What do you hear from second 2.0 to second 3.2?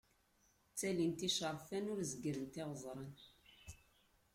zegrent iɣwezṛan.